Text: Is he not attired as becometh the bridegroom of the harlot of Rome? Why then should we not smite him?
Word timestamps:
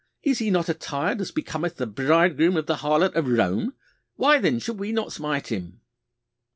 Is 0.23 0.39
he 0.39 0.49
not 0.49 0.67
attired 0.67 1.21
as 1.21 1.29
becometh 1.29 1.75
the 1.75 1.85
bridegroom 1.85 2.57
of 2.57 2.65
the 2.65 2.77
harlot 2.77 3.13
of 3.13 3.27
Rome? 3.27 3.75
Why 4.15 4.39
then 4.39 4.57
should 4.57 4.79
we 4.79 4.91
not 4.91 5.11
smite 5.13 5.49
him? 5.51 5.81